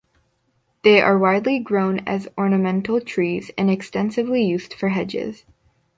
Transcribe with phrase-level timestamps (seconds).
[0.83, 5.45] They are widely grown as ornamental trees, and extensively used for hedges.